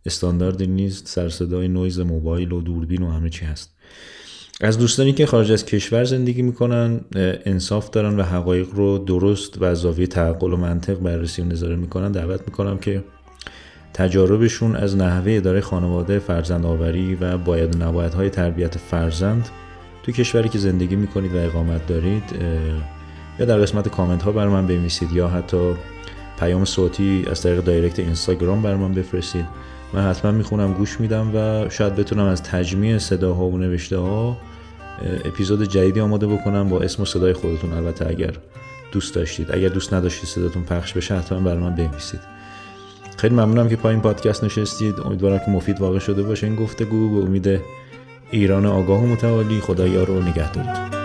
استانداردی 0.06 0.66
نیست 0.66 1.08
سر 1.08 1.28
صدای 1.28 1.68
نویز 1.68 2.00
موبایل 2.00 2.52
و 2.52 2.60
دوربین 2.60 3.02
و 3.02 3.10
همه 3.10 3.30
چی 3.30 3.44
هست. 3.44 3.76
از 4.60 4.78
دوستانی 4.78 5.12
که 5.12 5.26
خارج 5.26 5.52
از 5.52 5.64
کشور 5.64 6.04
زندگی 6.04 6.42
می‌کنن 6.42 7.00
انصاف 7.44 7.90
دارن 7.90 8.20
و 8.20 8.22
حقایق 8.22 8.68
رو 8.74 8.98
درست 8.98 9.62
و 9.62 9.74
زاویه 9.74 10.06
تعقل 10.06 10.52
و 10.52 10.56
منطق 10.56 10.98
بررسی 10.98 11.42
و 11.42 11.44
نظاره 11.44 11.76
می‌کنن. 11.76 12.12
دعوت 12.12 12.40
می‌کنم 12.46 12.78
که 12.78 13.04
تجاربشون 13.94 14.76
از 14.76 14.96
نحوه 14.96 15.32
اداره 15.32 15.60
خانواده 15.60 16.18
فرزند 16.18 16.66
آوری 16.66 17.14
و 17.14 17.38
باید 17.38 17.82
نباید 17.82 18.14
های 18.14 18.30
تربیت 18.30 18.78
فرزند 18.78 19.48
تو 20.02 20.12
کشوری 20.12 20.48
که 20.48 20.58
زندگی 20.58 20.96
می‌کنید 20.96 21.34
و 21.34 21.38
اقامت 21.38 21.86
دارید 21.86 22.22
یا 23.38 23.46
در 23.46 23.58
قسمت 23.58 23.88
کامنت 23.88 24.22
ها 24.22 24.32
بر 24.32 24.48
من 24.48 24.66
بنویسید 24.66 25.12
یا 25.12 25.28
حتی 25.28 25.74
پیام 26.40 26.64
صوتی 26.64 27.24
از 27.30 27.42
طریق 27.42 27.64
دایرکت 27.64 27.98
اینستاگرام 27.98 28.62
بر 28.62 28.74
من 28.74 28.94
بفرستید. 28.94 29.46
من 29.92 30.10
حتما 30.10 30.30
می‌خونم 30.30 30.72
گوش 30.72 31.00
میدم 31.00 31.30
و 31.34 31.68
شاید 31.68 31.96
بتونم 31.96 32.24
از 32.24 32.42
تجمیع 32.42 32.98
صداها 32.98 33.44
و 33.44 33.58
نوشته 33.58 33.98
ها 33.98 34.36
اپیزود 35.24 35.62
جدیدی 35.62 36.00
آماده 36.00 36.26
بکنم 36.26 36.68
با 36.68 36.80
اسم 36.80 37.02
و 37.02 37.06
صدای 37.06 37.32
خودتون. 37.32 37.72
البته 37.72 38.06
اگر 38.08 38.32
دوست 38.92 39.14
داشتید 39.14 39.52
اگر 39.52 39.68
دوست 39.68 39.94
نداشتید 39.94 40.28
صداتون 40.28 40.62
پخش 40.62 40.92
بشه 40.92 41.14
حتما 41.14 41.40
بر 41.40 41.56
من 41.56 41.74
بنویسید. 41.74 42.20
خیلی 43.16 43.34
ممنونم 43.34 43.68
که 43.68 43.76
پایین 43.76 44.00
پادکست 44.00 44.44
نشستید. 44.44 44.94
امیدوارم 45.00 45.38
که 45.38 45.50
مفید 45.50 45.80
واقع 45.80 45.98
شده 45.98 46.22
باشه 46.22 46.46
این 46.46 46.56
گفتگو. 46.56 47.20
به 47.20 47.26
امید 47.26 47.60
ایران 48.30 48.66
آگاه 48.66 49.02
و 49.02 49.06
متوالی 49.06 49.60
خدا 49.60 49.86
یار 49.86 50.10
و 50.10 50.22
نگهدارتون. 50.22 50.95